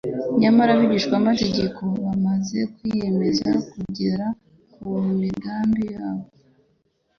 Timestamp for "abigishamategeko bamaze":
0.75-2.59